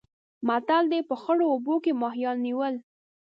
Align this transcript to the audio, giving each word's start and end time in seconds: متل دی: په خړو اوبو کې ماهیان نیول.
متل 0.47 0.83
دی: 0.91 0.99
په 1.09 1.15
خړو 1.21 1.45
اوبو 1.53 1.75
کې 1.83 1.99
ماهیان 2.01 2.37
نیول. 2.45 2.73